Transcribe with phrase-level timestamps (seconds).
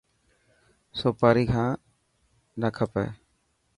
[0.99, 1.71] سوپاري کان
[2.61, 3.07] نه کپي.